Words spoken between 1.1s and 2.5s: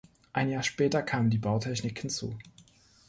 die Bautechnik hinzu.